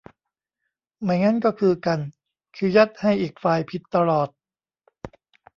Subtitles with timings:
[1.01, 1.99] ไม่งั้นก็คือกัน
[2.55, 4.29] คือยัดให้อีกฝ่ายผิดตลอด